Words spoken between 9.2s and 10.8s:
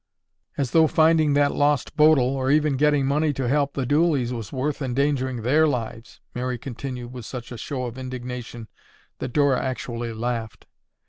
Dora actually laughed.